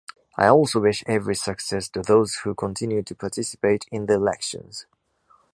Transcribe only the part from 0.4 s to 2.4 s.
also wish every success to those